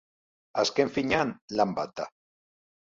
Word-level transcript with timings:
Azken 0.61 0.93
finean, 0.95 1.37
lan 1.61 1.79
bat 1.81 1.97
da. 2.03 2.11